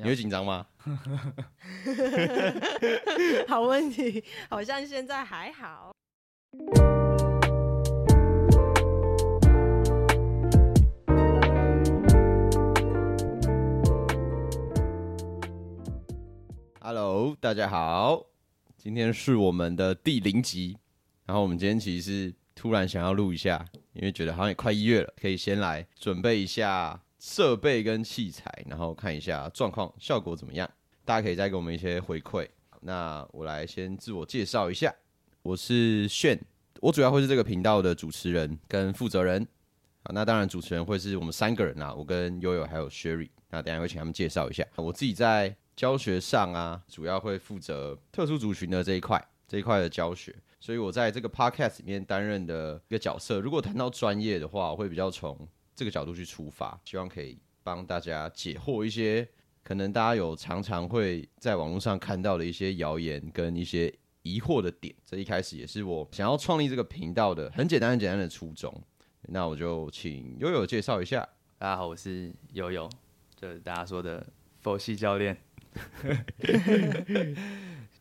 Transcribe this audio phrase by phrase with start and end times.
[0.00, 0.64] 你会紧张吗？
[3.48, 5.90] 好问题，好像现在还好。
[16.80, 18.24] Hello，大家好，
[18.76, 20.78] 今天是我们的第零集。
[21.26, 30.68] 然后我们今天其实是突然想要录一下，因为觉得好像也快一月了，可以先来准备一下设备跟器材，然后看一下状况效果怎么样。
[31.04, 32.46] 大家可以再给我们一些回馈。
[32.80, 34.94] 那我来先自我介绍一下，
[35.42, 36.38] 我是炫，
[36.80, 39.46] 我主要会是这个频道的主持人跟负责人。
[40.04, 43.30] 好，那当然主持人会是我们三个人啦，我跟悠悠还有 Sherry。
[43.50, 44.64] 那等下会请他们介绍一下。
[44.76, 50.34] 我自己在教学上啊，主要会负责特殊族群的这一块，这一块的教学。
[50.60, 53.40] 所以我在这个 podcast 里面担任的一个角色。
[53.40, 55.48] 如果谈到专业的话，我会比较从
[55.78, 59.28] 这个角度去出发，希望可以帮大家解惑一些
[59.62, 64.92] 可能大家有常常会在网络上看到的一些谣言跟一些疑惑的点。
[65.06, 68.74] 这一开始也是我想要创立这个频道的很简单很简单的初衷。
[69.28, 71.20] 那我就请悠悠介绍一下。
[71.58, 72.90] 大家好，我是悠悠，
[73.36, 74.26] 就是大家说的
[74.58, 75.36] 佛系教练。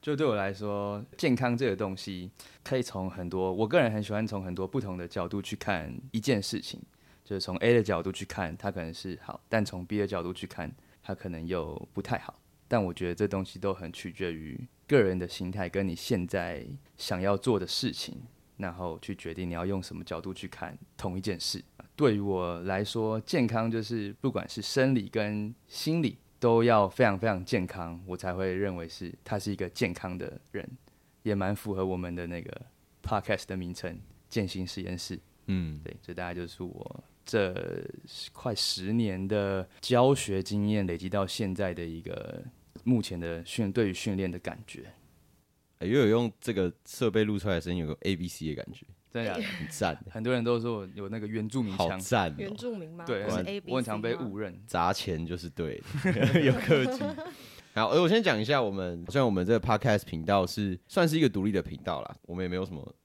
[0.02, 2.32] 就对我来说，健康这个东西
[2.64, 6.82] 可以从很多，我个人很喜欢从很多不同的角度去看一件事情。
[7.28, 12.40] 就是从 A 的角度去看，它可能是好；但从 B 的角度去看，它可能又不太好。
[12.70, 18.16] 但我觉得这东西都很取决于个人的心态，跟你现在想要做的事情，
[18.56, 21.62] 然后去决定你要用什么角度去看同一件事。
[21.98, 26.18] 对于我来说，健康就是不管是生理跟心理。
[26.40, 30.70] 都要非常非常健康，我才会认为是他是一个健康的人，
[31.24, 32.62] 也蛮符合我们的那个
[33.02, 35.20] podcast 的名称“健心实验室”。
[35.50, 37.86] 嗯，对，这大概就是我这
[38.34, 42.44] 快十年的教学经验累积到现在的一个
[42.84, 44.86] 目前的训对于训练的感觉。
[45.82, 48.84] 又有用这个设备录出来的声音，有个 A B C 的感觉。
[49.10, 53.06] 真的很赞，很多人都说有那个原住民腔，好赞，原住民吗？
[53.06, 53.26] 对，
[53.68, 57.04] 我很常被误认，砸钱就是对的， 有客气。
[57.74, 62.96] 好，我先讲一下，我们虽然我们这个 podcast 频道是算是一个独立的频道啦，我们也没有什么，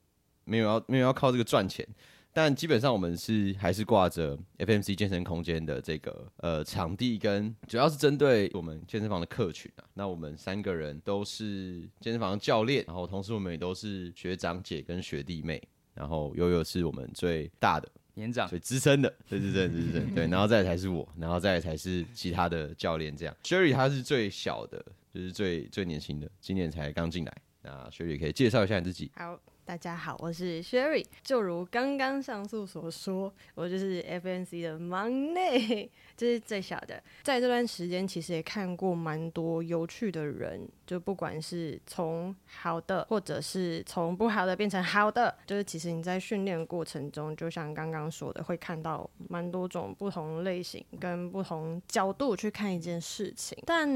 [0.44, 1.86] 没有要没有要靠这个赚钱。
[2.32, 9.84] 但基本上我们是还是挂着 FMC 健身空间的这个呃场地，跟主要是针对我们健身房的客群啊。
[9.94, 15.62] 那我们三个人都是健身房的教练，然后同时我们也都是学长姐跟学弟妹。
[15.94, 20.26] 然后悠悠是我们最大的年长、所以资深的，对对对对对对。
[20.26, 23.37] 然后再才是我，然后再才是其他的教练这样。
[23.44, 24.82] Sherry 他是最小的，
[25.12, 27.37] 就是最最年轻的，今年才刚进来。
[27.60, 29.12] 那 Sherry 可以介绍一下你自己。
[29.16, 29.38] 好。
[29.64, 31.06] 大家好，我是 Sherry。
[31.22, 37.00] 就如刚刚上述所说，我就是 FNC 的忙内，这是最小的。
[37.22, 53.56] 在这段时间，其实也看过蛮多有趣的人，就不管是从好的，或者是从不好的变成好的，就是其实你在训练过程中，就像刚刚说的，会看到蛮多种不同类型跟不同角度去看一件事情。
[53.64, 53.88] 但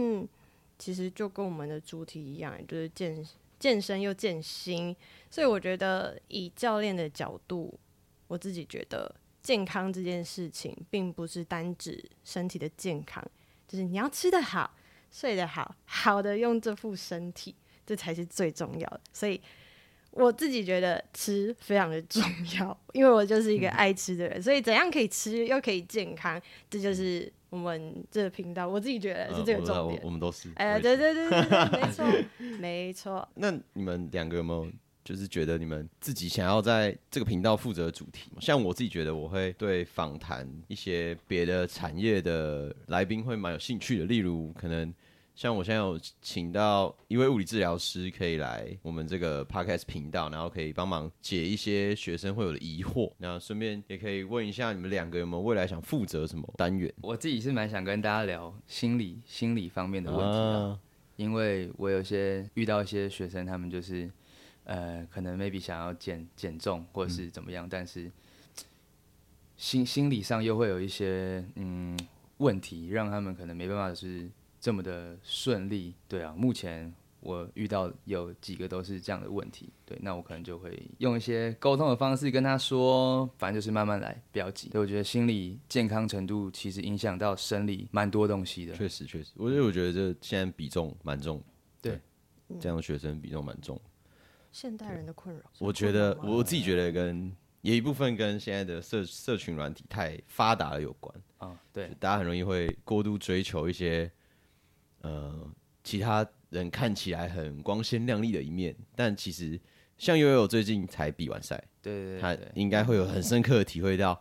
[0.78, 3.26] 其实就跟我们的主题一样，就是健。
[3.58, 4.94] 健身又健心，
[5.30, 7.78] 所以我觉得以教练的角度，
[8.28, 13.24] 我自己觉得健康这件事情，并不是单指身体的健康，
[13.66, 14.74] 就是你要吃得好、
[15.10, 17.54] 睡得好，好的用这副身体，
[17.86, 19.00] 这才是最重要的。
[19.12, 19.40] 所以
[20.10, 22.22] 我自己觉得吃非常的重
[22.58, 27.32] 要，因为我就是一个爱吃的人，所以怎样可以吃又可以健康，这就是。
[27.50, 30.00] 我们这个频道，我自己觉得是这个重点。
[30.04, 30.50] 我们都是。
[30.56, 32.04] 哎，对对对对，没错，
[32.58, 33.28] 没错。
[33.34, 34.70] 那你们两个有没有
[35.04, 38.30] 就是觉得你们自己想要在这个频道负责主题？
[38.40, 44.92] 像我自己觉得，我会对访谈一些别的产业的来宾会蛮有兴趣的，例如可能。
[45.36, 53.12] 像我现在有请到一位物理治疗师，可以来我们这个 podcast 频道，然后可以帮忙解一些学生会有的疑惑。
[53.18, 56.90] 那顺便也可以问一下你们两个有没有未来想负责什么单元？
[57.02, 60.80] 我自己是蛮想跟大家聊心理心理方面的问题的，
[61.16, 64.10] 因为我有些遇到一些学生，他们就是
[64.64, 68.10] 呃，可能 maybe 想要减减重或者是怎么样，但是
[69.58, 71.94] 心心理上又会有一些嗯
[72.38, 74.30] 问题，让他们可能没办法是。
[74.66, 84.68] 这么的顺利，对啊，目前我遇到有几个都是这样的问题，对，那我可能就会用一些沟通的方式跟他说，反正就是慢慢来，不要急。
[84.70, 88.74] 所以我觉得心理健康程度其实影响到生理蛮多东西的。
[88.74, 91.40] 确实，确实，我觉得我觉得这现在比重蛮重，
[91.80, 92.00] 对，
[92.58, 93.80] 这样的学生比重蛮重。
[94.50, 104.10] 现代人的困扰，我觉得我自己觉得跟也一部分跟现在的社社群软体太发达了有关啊，对，大家很容易会过度追求一些。
[105.02, 105.50] 呃
[105.84, 109.60] 其他人看起来很光鲜亮丽的一面，但其实
[109.98, 114.20] 像悠悠最近才比完赛，他对对对他，应该会有很深刻的体会到，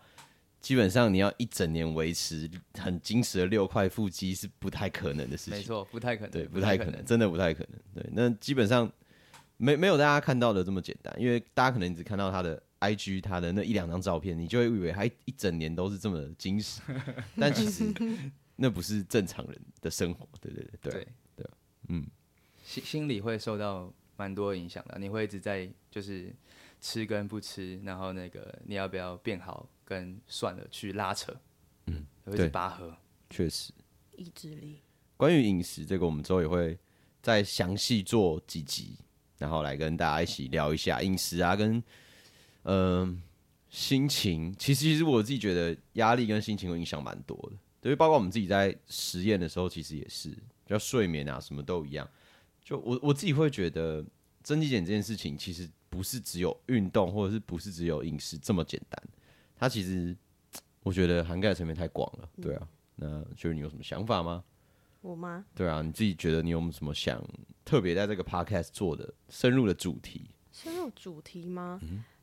[0.60, 2.50] 基本上你要一整年维持
[2.80, 5.54] 很精实的六块腹肌是不太可能的事情。
[5.60, 7.80] 没错，不太可能，对，不太可能，真的不太可能。
[7.94, 8.92] 对，那基本上
[9.58, 16.82] 没没有大家看到的这么简单，因为大家可能只看到他的 IG，他的那一两张照片，你就会以为他一一整年都是这么精实，
[17.38, 17.94] 但其实
[18.56, 20.28] 那不是正常人的生活。
[20.40, 21.08] 对对对对对
[21.38, 21.50] 对，
[21.90, 22.06] 嗯，
[22.64, 26.34] 心心理会受到蛮多影响的，你会一直在就是
[26.82, 31.36] 吃跟不吃，然后那个你要不要变好跟算了去拉扯，
[31.88, 32.96] 嗯，会一对拔河，
[33.30, 33.74] 确实。
[34.16, 34.80] 意志力。
[35.18, 36.78] 关于饮食这个，我们之后也会
[37.22, 38.98] 再详细做几集，
[39.38, 41.84] 然后来跟大家一起聊一下饮食啊，跟
[42.64, 43.22] 嗯、
[43.70, 44.56] 心情。
[44.58, 50.36] 其实，其实我自己觉得压力跟心情会影响蛮多的，对，因为包括我们自己在实验的时候，其实也是，
[50.66, 52.10] 就睡眠啊，什么都一样。
[52.64, 54.04] 就我我自己会觉得
[54.42, 59.00] 增肌减这件事情，其实不是只有运动，或者是不是只有饮食这么简单，
[59.56, 60.18] 它其实
[60.82, 62.68] 我觉得涵盖的层面太广了，对啊。
[62.96, 64.44] 那就是你有什么想法吗？
[65.02, 65.46] 我吗？
[65.54, 67.24] 对啊，你自己觉得你有没有什么想
[67.64, 70.32] 特别在这个 podcast 做的深入的主题？
[70.52, 71.80] 深入主题吗？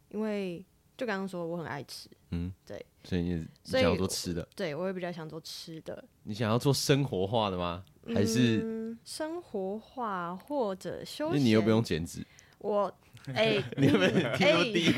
[0.09, 0.65] 因为
[1.03, 7.83] 就刚刚说我很爱吃，嗯，对所以你你所以想要做吃的，对我也比较想做吃的，你想要做生活化的吗？
[8.15, 11.41] 还是嗯、生活化或者休闲？
[11.45, 12.25] 你又不用减脂？
[12.59, 12.93] 我
[13.35, 14.93] 哎，你有没有听那么低？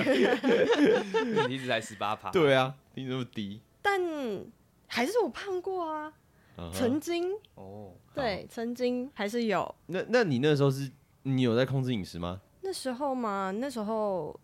[1.48, 3.62] 你一直才十八趴，对啊，听那么低。
[3.80, 3.98] 但
[4.86, 6.12] 还是我胖过啊，
[6.58, 9.74] 嗯哼曾经哦，对，曾经还是有。
[9.86, 10.90] 那那你那时候是
[11.22, 12.42] 你有在控制饮食吗？
[12.60, 14.38] 那时候嘛，那时候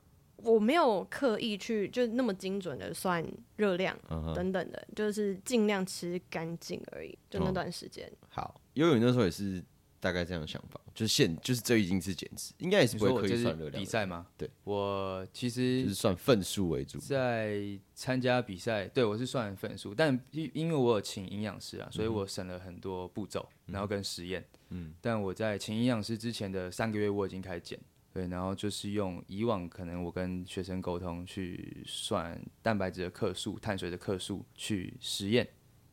[0.45, 3.25] 我没有刻意去就那么精准的算
[3.57, 3.97] 热量
[4.35, 7.17] 等等的，就是尽量吃干净而已。
[7.29, 9.63] 就那哦段时间，好，因为你那时候也是
[9.99, 14.27] 大概这样的想法，就是现就是这已经是减脂，应该也是不会刻意算热量，比赛吗？
[14.37, 16.99] 对，我其实就实是算份数为主。
[16.99, 17.61] 在
[17.95, 24.45] 参加比赛，对我是算份数，但因因为我有请营养师啊，所以我省了很多步骤，然后跟实验。
[24.71, 27.79] 嗯，但我在请营养师之前的三个月，我已经开始减。
[28.13, 35.49] 对，然后就是用以往可能我跟学生沟通去算蛋白质的克数、碳水的克数去实验，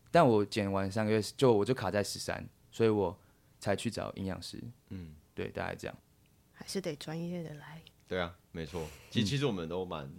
[0.10, 3.16] 但我减完三个月就我就卡在十三，所以我
[3.60, 4.62] 才去找营养师。
[4.90, 5.96] 嗯，对，大概这样。
[6.52, 7.82] 还是得专业的来。
[8.08, 8.88] 对啊，没错。
[9.12, 10.12] 其实其实我们都蛮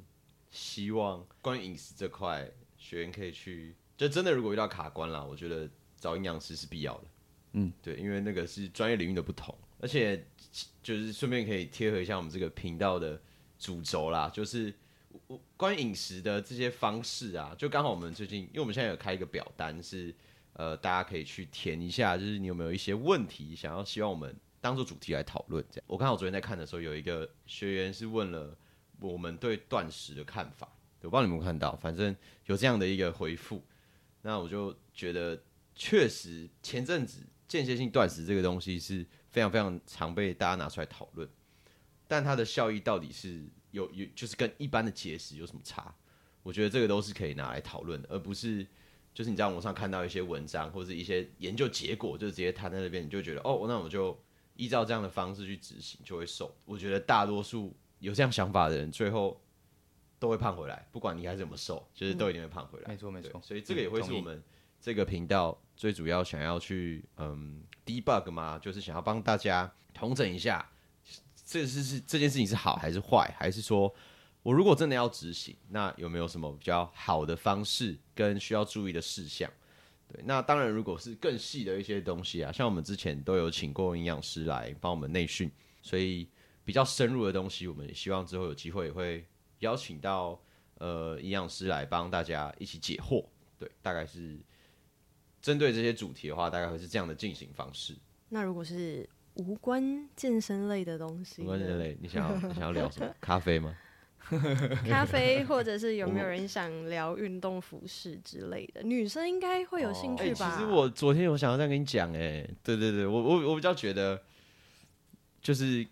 [0.51, 7.05] 希望关于饮食这块，学员可以去，就真的如果遇到卡关了，我觉得找营养师是必要的。
[7.55, 10.27] 嗯，对，因为那个是专业领域的不同，而且
[10.83, 13.21] 就是顺便可以贴合一下我们这个频道的
[13.59, 14.73] 主轴啦，就是
[15.57, 20.15] 关于饮食的这些方式啊，就刚好我们最近，因为我们现在有开一个表单是。
[20.55, 25.65] 呃，大家可以去填一下，就是你有没有一些问题想要希望我们当做主题来讨论。
[25.71, 28.59] 这样，我刚好昨天在看的时候，有一个学员是问了
[28.99, 30.69] 我们对断食的看法，
[31.03, 32.17] 我不知道你们有没有看到，反正
[32.47, 33.63] 有这样的一个回复。
[34.23, 35.41] 那我就觉得，
[35.77, 41.29] 确实前阵子间歇性断食这个东西是非常非常常被大家拿出来讨论，
[42.07, 45.95] 但它的效益到底是有有就是跟一般的节食有什么差？
[46.43, 48.67] 我觉得这个都是可以拿来讨论的，而不是。
[49.15, 54.17] 就是你在网上看到一些文章或者一些研究结果，就直接摊在那边，你就觉得哦，那我就
[54.55, 56.55] 依照这样的方式去执行，就会瘦。
[56.65, 59.43] 我觉得大多数有这样想法的人，最后
[60.21, 62.87] 都会胖回来，不管你还是怎么瘦，就是都一定会胖回来。
[62.87, 64.41] 没错没错所以这个也会是我们
[64.81, 70.71] 这个频道最主要想要去嗯 debug 嘛，就是想要帮大家统整一下，
[71.47, 73.93] 这是是这件事情是好还是坏，还是说
[74.43, 79.51] 我如果真的要执行，那有没有什么比较好的方式跟需要注意的事项？
[80.13, 85.51] 对，那当然，如果是更细的一些东西啊，像我们之前都有请过营养师来帮我们内训，
[85.83, 86.29] 所以
[86.65, 89.27] 比较深入的东西，我们也希望之后有机会也会
[89.59, 90.41] 邀请到
[90.79, 93.25] 呃营养师来帮大家一起解惑。
[93.59, 94.39] 对，大概是
[95.41, 97.95] 针对这些主题的话，大概会是这样的进行方式。
[98.29, 103.15] 那如果是无关健身类的东西无关健身类，你想要 你想要聊什么？
[103.21, 103.77] 咖啡吗？
[104.87, 108.83] 咖啡，或者是有没有人想聊运动服饰之类的？
[108.83, 110.59] 女生应该会有兴趣吧？
[110.59, 114.21] 实我昨天有想要这样跟你讲，哎，对对对，我我我比较觉得，
[115.41, 115.87] 就是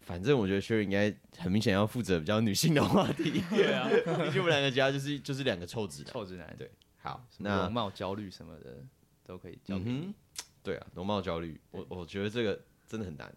[0.00, 3.88] 反正我觉得薛应该很明显要负责比较女性的话题， 对啊，
[4.24, 6.12] 毕竟我们两个家就是就是两个臭直男。
[6.12, 6.68] 臭直男，对，
[7.06, 8.84] 好，那容貌焦虑什么的
[9.24, 9.90] 都可以交给你。
[10.06, 10.14] 嗯，
[10.62, 13.34] 对啊，容貌焦虑，我我觉得这个真的很难，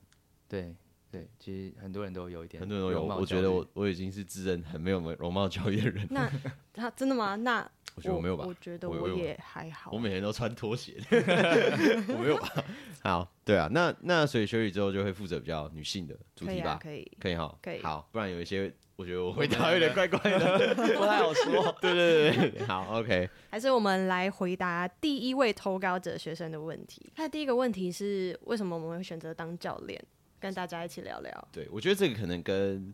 [0.47, 0.75] 对
[1.11, 3.03] 对，其实很多人都有一点，很多人都有。
[3.03, 6.31] 我觉得我我已经是自认很没有容貌焦虑的人，那
[6.73, 7.35] 他真的吗？
[7.35, 7.69] 那
[7.99, 9.91] 我觉得我没有吧我觉得我也还好。
[9.91, 12.63] 我每天都穿拖鞋， 我没有吧？
[13.03, 16.79] 好，对啊，那那所以学语之后就会负责比较女性的主题吧？
[16.81, 17.17] 可以啊，可以。
[17.19, 21.75] 可以哈，可以好，不然有一些我觉得我回答有点怪怪的，不太好说。
[21.81, 27.11] 对对对对，好，OK，还是我们来回答第一位投稿者学生的问题。
[27.15, 30.01] 他的第一个问题是：为什么我们会选择当教练？
[30.41, 31.47] 跟大家一起聊聊。
[31.51, 32.93] 对我觉得这个可能跟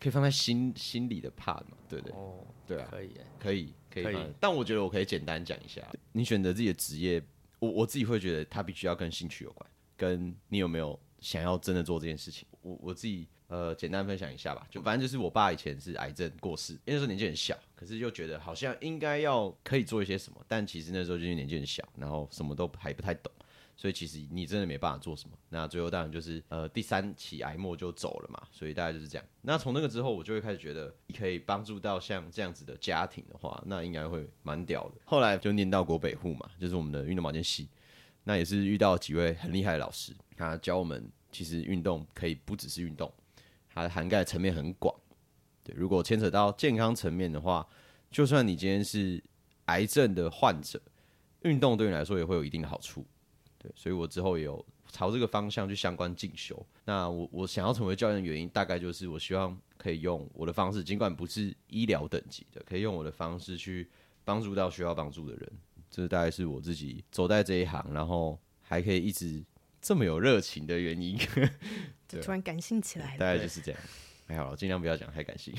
[0.00, 2.16] 可以放在心心里的 part 嘛，对不对？
[2.16, 3.10] 哦，对啊，可以。
[3.40, 5.80] 可以可以可以，但我觉得我可以简单讲一下，
[6.12, 7.22] 你选择自己的职业，
[7.58, 12.46] 我我自己会觉得它必须要跟兴趣有关，跟你有没有想要真的做这件事情。
[12.60, 23.32] 我我自己呃简单分享一下吧，就反正就是我爸以前是癌症过世，那时候年纪很小，可是又觉得好像应该要可以做一些什么，但其实那时候就是年纪很小，然后什么都还不太懂。
[23.80, 25.38] 所以其实你真的没办法做什么。
[25.48, 29.24] 那最后当然就是呃第三期癌末就走了嘛，所以大概就是这样。
[29.40, 34.96] 那从那个之后，我就会开始觉得，你可以帮助到像这样子的家庭的话，那应该会蛮屌的。
[35.04, 37.68] 后来就念到国北户嘛，就是我们的运动保健系，
[38.24, 43.12] 那也是遇到几位很厉害的老师，他教我们其实运动可以不只是运动，
[43.72, 44.92] 它涵盖层面很广。
[45.62, 47.64] 对，如果牵扯到健康层面的话，
[48.10, 49.22] 就算你今天是
[49.66, 50.82] 癌症的患者，
[51.42, 53.06] 运动对你来说也会有一定的好处。
[53.58, 56.64] 对，所以我之后也有朝这个方向去相关进修。
[56.84, 63.88] 那我我想要成为教练的原因，大概就是我希望可以用我的方式，尽管不是医疗等级的，可以用我的方式去
[64.24, 65.52] 帮助到需要帮助的人。
[65.90, 69.42] 这大概是我自己走在这一行，然后还可以一直
[69.80, 71.18] 这么有热情的原因。
[72.06, 73.26] 就突然感性起来大。
[73.26, 73.80] 概就是这样。
[74.26, 75.54] 还好了，尽量不要讲太感性。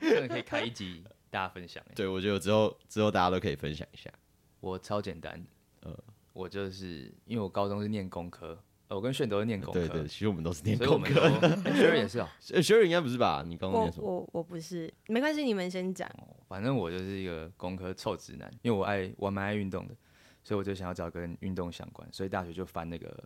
[0.00, 1.80] 真的可以 开一集大家分享。
[1.94, 4.10] 对，我觉得之后之后大家都可以分享一下。
[4.58, 5.40] 我超简单，
[5.82, 5.96] 呃，
[6.40, 11.28] 我就是因为我高中是念工科，呃我跟炫都是念工科，对对，其实我们都是念工科。
[11.62, 12.28] 都，学也是哦。
[12.54, 13.44] 呃学人应该不是吧？
[13.46, 14.06] 你刚刚我念什么？
[14.06, 16.10] 我我不是，没关系，你们先讲。
[16.48, 19.94] 反正我就是一个工科臭直男，因为我爱我蛮爱运动的，
[20.42, 23.22] 所以我就想要找跟运动相关，所以大学就翻那个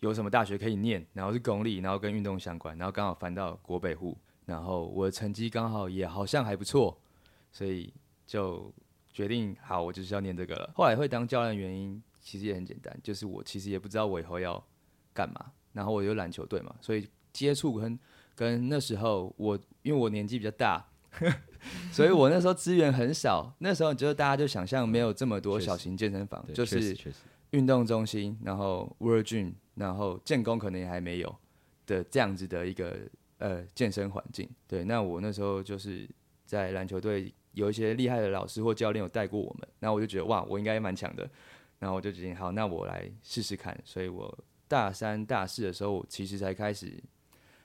[0.00, 6.98] 有什么大学可以念，然后是公立，然后跟运动相关，然后刚好翻到国北户，然后我的成绩刚好也好像还不错，
[7.52, 7.92] 所以
[8.26, 8.72] 就
[9.12, 10.72] 决定好，我就是要念这个了。
[10.74, 14.60] 后来会当教练的原因其实也很简单，就是我其实也不知道我以后要
[15.12, 17.96] 干嘛，然后我有篮球队嘛，所以接触跟
[18.34, 20.84] 跟那时候我因为我年纪比较大。
[21.92, 26.96] 所以我那时候资源很少，那时候就是大家就想象没有这么多小型健身房，就是
[27.50, 31.36] 运动中心，然后 World Gym，然后建工可能也还没有
[31.86, 32.98] 的这样子的一个
[33.38, 34.50] 呃健身环境。
[34.66, 36.10] 对，那我那时候就是
[36.44, 41.30] 在篮球队有一些厉害的老师或教练有带过我们，那我就觉得哇，我应该蛮强的，
[41.78, 43.78] 然后我就决定好，那我来试试看。
[43.84, 47.02] 所以我大三、大四的时候，我其实才开始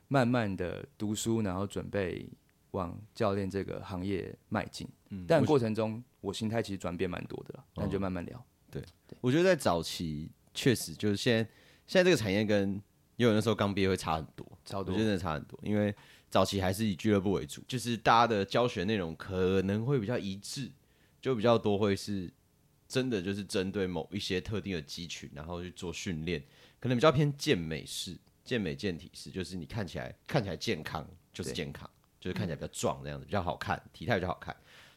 [0.08, 2.28] 慢慢的读书，然后准备
[2.72, 4.88] 往教练这个行业迈进。
[5.28, 8.46] 但我过程中我心态其实转变蛮多的了，那就慢慢聊。
[8.72, 8.84] 对
[9.22, 11.50] 我觉得在早期确实就是现在
[11.88, 12.80] 现在这个产业跟
[13.16, 15.94] 因为我那时候刚毕业会差很多，超多我觉得真的差很多，因为
[16.30, 20.72] 早期还是以俱乐部为主，就是大家的教学内容可能会比较一致，
[21.20, 22.32] 就比较多会是
[22.90, 26.44] 真的就是针对某一些特定的肌群，然后去做训练，
[26.80, 31.88] 可能比较偏健美式、健美健体式，就是你看起来看起来健康就是健康，
[32.20, 34.54] 就是看起来比较壮这样子，比较好看，体态比较好看。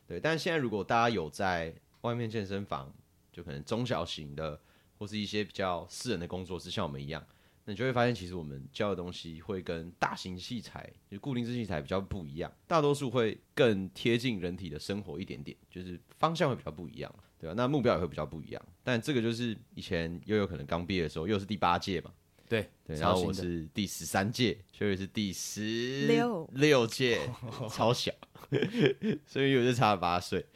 [0.07, 2.93] 对，但是现在如果大家有在外面健身房，
[3.31, 4.59] 就可能中小型的
[4.99, 7.23] 或是一些比较私人的工作室，像我们一样。
[7.65, 18.63] 那你就会发现，其实我们教的东西会跟大型器材，就固定式器材比较不一样，大多数会更贴近人体的生活一点点，就是方向会比较不一样，对吧、那目标也会比较不一样。
[18.85, 22.13] 但这个就是以前又有可能刚毕业的时候，又是第八届嘛，
[22.49, 27.19] 对对，然后我是第十三届，所以是第十六六届，
[27.69, 28.13] 超小，
[29.27, 30.47] 所以我就差了八岁。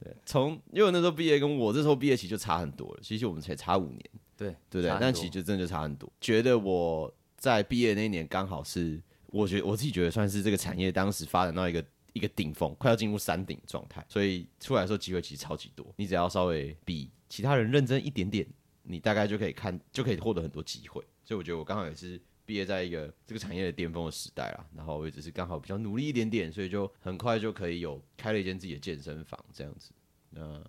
[0.00, 4.00] 对，从因为我那时候毕业跟我这时候毕业其实就差很多了，其实我们才差五年。
[4.36, 6.12] 对对不对但其实就真的就差很多。
[6.20, 15.86] 觉得我在毕业那一年刚好是，我觉得我自己觉得算是这个产业当时发展到一个一个顶峰，快要进入山顶状态，所以出来的时候机会其实超级多。
[15.96, 18.46] 你只要稍微比其他人认真一点点，
[18.82, 21.02] 你大概就可以看，就可以获得很多机会。
[21.24, 22.20] 所以我觉得我刚好也是。
[22.44, 29.92] 毕业在一个这个产业的巅峰的时代啦，然后我也只是刚好比较努力一点点，所以就很快就可以有开了一间自己的健身房这样子。
[30.30, 30.60] 那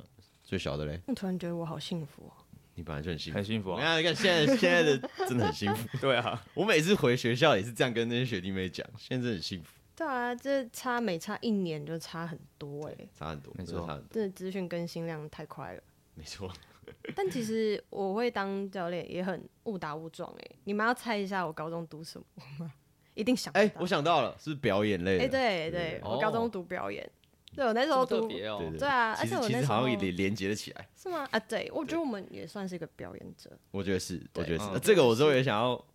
[0.44, 2.34] 最小的嘞，我 突然觉得我好幸福哦。
[2.76, 3.80] 你本来就很幸福，很幸福啊。
[3.80, 5.90] 你看，你看，现在现在的真的很幸福。
[6.00, 9.72] 对啊，我每次回学校也是这样跟那些学弟妹讲，现在真的很幸福，
[10.04, 15.84] 对啊，这差每差一年就差很多哎、差很多，没错真的差很多，真的资讯更新量太快了。
[16.16, 16.52] 没错。
[17.16, 22.26] 但其实我会当教练也很误打误撞哎、你们要猜一下我高中读什么
[22.60, 22.74] 吗？
[23.14, 23.80] 一定想不哎、到。
[23.82, 25.24] 我想到了，是不是表演类的？
[25.24, 27.10] 哎、对对，哦我高中读表演，
[27.56, 28.46] 对我那时候读，对。
[28.86, 30.90] 啊而且我那时其实好像候也连连接了起来。
[30.98, 31.26] 是吗？
[31.32, 34.80] 啊，对，我觉得我们也算是一个表演者，我觉得是，我觉得是。
[34.82, 35.86] 这个我之后也想要，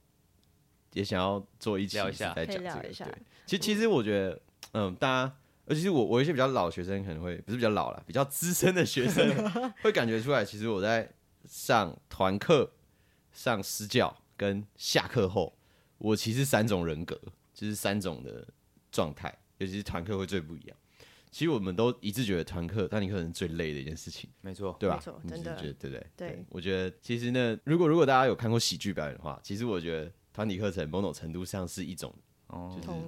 [0.94, 3.18] 也想要做一期聊一下是在可以讲这个。
[3.48, 4.40] 其实其实我觉得，
[4.72, 5.36] 嗯，大家，
[5.68, 9.26] 尤其是我，我一些比较老的学生可能会不是比较老了，比较资深的学生
[9.80, 11.10] 会感觉出来，其实我在
[11.46, 12.70] 上团课、
[13.32, 15.56] 上私教跟下课后，
[15.96, 17.18] 我其实三种人格，
[17.54, 18.46] 就是三种的
[18.92, 20.76] 状态，尤其是团课会最不一样。
[21.30, 24.28] 其实我们都一致觉得团课、团体课是最累的一件事情。
[24.42, 24.96] 没错，对吧？
[24.96, 26.06] 没错你真的是觉得对不对？
[26.16, 32.14] 对我觉得其实呢，如果如果大家有看过喜剧表演的话，其实我觉得团体课程某种程度上是一种
[32.48, 32.98] 哦就是，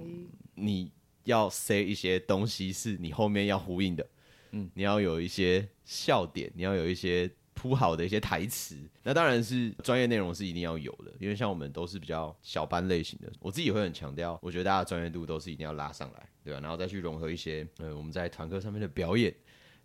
[0.55, 0.91] 你
[1.23, 4.03] 要 say 一些东西是你后面要呼应的，
[4.51, 8.77] 嗯嗯，你要有一些笑点，你要有一些铺好的一些台词。
[9.03, 19.33] 那当然是专业内容是一定要有的，因为像我们都是比较小班类型的，我自己也会很强调，我觉得大家专业度都是一定要拉上来，对吧、然后再去融合一些呃我们在团课上面的表演，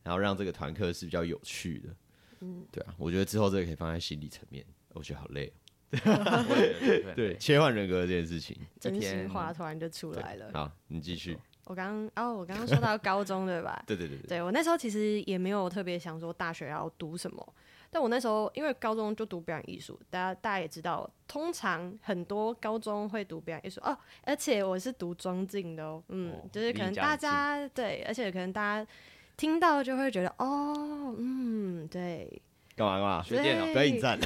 [0.03, 1.97] 然后让这个团课是比较有趣的。
[2.41, 5.53] 嗯，对啊，我觉得之后这个可以放在心理层面，我觉得好累、哦。
[5.91, 8.57] 对对，切换人格这件事情。
[8.81, 10.51] 真心话突然就出来了。
[10.53, 11.37] 好，你继续。
[11.65, 13.83] 我刚哦，我刚刚说到高中对吧？
[13.87, 17.55] 对对对对，对我那时候其实也没有特别想说大学要读什么，
[17.91, 28.89] 但我那时候因为高中就读表演艺术，大家大家也知道，通常很多高中会读表演艺术哦，而且我是读装镜的哦，嗯，哦就是可能大家对，而且可能大家
[29.37, 32.31] 听到就会觉得哦，嗯，对，
[32.77, 33.23] 干嘛干嘛？
[33.23, 34.19] 学电脑对不要引战。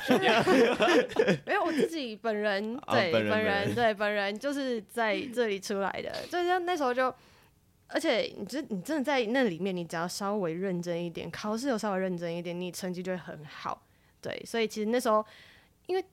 [1.47, 7.15] 因为我自己本人 啊对本人本人对本人就是在这里出来的，就是那时候就，
[7.87, 13.87] 而且你真你真的在那里面，你只要稍微认真一点，考试有稍微认真一点，你成绩就会很好。
[14.21, 15.25] 对，所以其实那时候，
[15.87, 16.05] 因为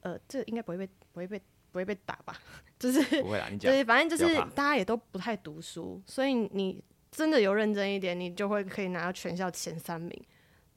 [0.00, 1.40] 呃，这应该不会被不会被
[1.70, 2.36] 不会被打吧？
[2.76, 10.24] 就是不会啦，你讲 对，反正就是大家也都不太读书，所以你真的有认真一点，你就会可以拿到全校前三名。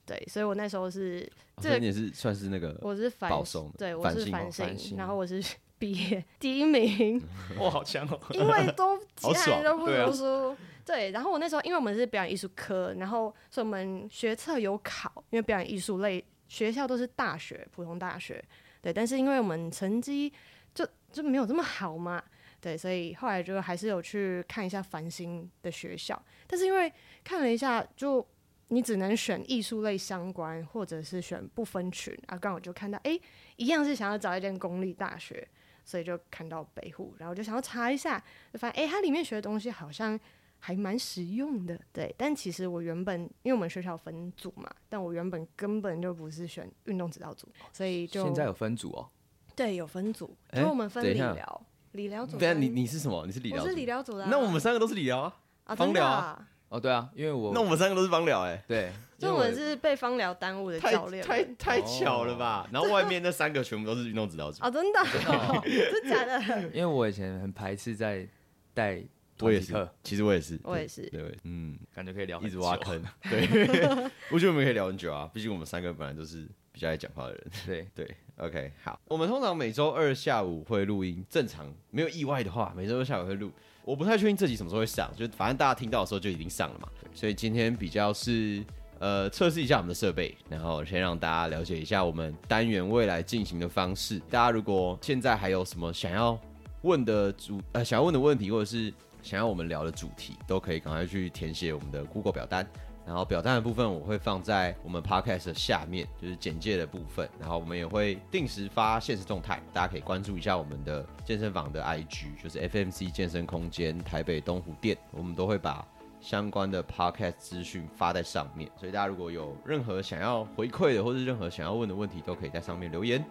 [0.06, 1.22] 对，所以我那时候是
[1.58, 5.44] 这所以你也是算是那个我是反保送对，我是反省，然后我是
[5.80, 7.22] 毕业第一名，
[7.60, 8.20] 哇，好强哦！
[8.32, 10.56] 因为都其好他人都不读书。
[10.86, 18.44] 对，然后我那时候因为我们是表演艺术科，然后所以我们学测有考，因为表演艺术类学校都是大学，普通大学。
[18.82, 20.32] 对，但是因为我们成绩
[20.76, 22.24] 就就没有这么好嘛，
[22.62, 28.24] 对，所以后来就还是有去看一下繁星的学校，但是因为看了一下，就
[28.70, 32.38] 你只能选艺术类相关，或者是选不分群啊。
[32.38, 33.20] 刚好就看到，哎、
[33.58, 35.48] 一样是想要找一间公立大学，
[35.84, 40.20] 所以就看到北户，然后就想要查一下，就发现，哎、它里面学的东西好像
[40.58, 42.14] 还蛮实用的，对。
[42.18, 49.08] 但其实我原本因为我们学校分组嘛，但我原本根本就不是选运动指导组，所以就现在有分组哦，
[49.56, 53.26] 对有分组，哎就我们分理疗，理疗组对啊，你你是什么？
[53.28, 53.64] 你是理疗组？
[53.64, 55.42] 我是理疗组的啊、那我们三个都是理疗啊。
[55.66, 61.56] 啊，芳疗啊，哦，对啊，因为我那我们三个都是芳疗哎，对， 就我们是被芳疗耽误的太教练太们。
[61.58, 62.68] 太巧了吧？
[62.74, 64.58] 然后外面那三个全部都是运动指导者。
[64.62, 66.64] 哦，真的哦， 真假的？
[66.74, 68.28] 因为我以前很排斥在
[68.74, 69.02] 带
[69.40, 73.02] 我也是团体课，，其实我也是，我也是对，嗯，感觉可以聊一很久直挖坑。
[73.30, 77.48] 对，我觉得我们可以聊很久啊，毕竟我们三个本来都是比较爱讲话的人。
[77.66, 83.50] 对，对，OK，好，我们通常每周二下午会录音，正常没有意外的话，每周二下午会录。
[83.86, 86.90] 我不太确定这集什么时候会上，就反正大家听到的时候就已经上了嘛。
[87.14, 88.64] 所以今天比较是
[88.98, 94.20] 呃测试一下我们的设备，然后先让大家了解一下我们单元未来进行的方式。
[94.30, 96.38] 大家如果现在还有什么想要
[96.82, 102.68] 问的主呃想要问的问题，或者是想要我们聊的主题，都可以赶快去填写我们的 Google 表单。
[103.06, 107.30] 然后表单的部分我会放在我们 podcast 的下面，就是简介的部分。
[107.40, 115.86] 然后我们也会定时发现实动态，大家可以关注一下我们的健身房的 IG，就是 FMC 健身空间台北东湖店，我们都会把
[116.20, 118.68] 相关的 podcast 资讯发在上面。
[118.76, 123.24] 所以大家如果有任何想要回馈的，或是任何想要问的问题，都可以在上面留言。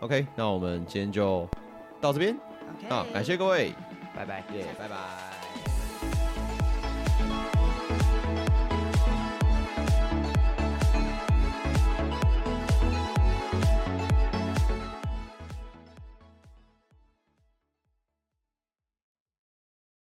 [0.00, 1.48] OK，那我们今天就
[2.00, 2.36] 到这边
[2.78, 3.72] ，OK，好，感谢各位，
[4.14, 4.44] 拜拜。
[4.52, 5.33] 耶、拜拜。